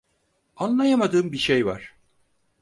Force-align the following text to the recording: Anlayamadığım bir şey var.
Anlayamadığım 0.55 1.31
bir 1.31 1.37
şey 1.37 1.65
var. 1.65 1.93